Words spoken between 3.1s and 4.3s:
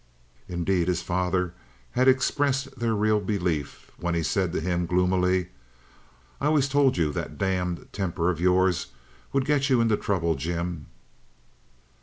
belief, when he